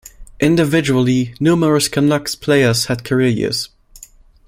[0.39, 3.69] Individually, numerous Canucks players had career years.